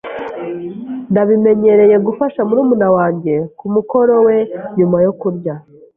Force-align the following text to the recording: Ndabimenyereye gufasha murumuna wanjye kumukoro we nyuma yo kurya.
Ndabimenyereye 1.11 1.95
gufasha 2.07 2.39
murumuna 2.47 2.87
wanjye 2.97 3.33
kumukoro 3.57 4.13
we 4.25 4.37
nyuma 4.77 4.97
yo 5.05 5.11
kurya. 5.21 5.53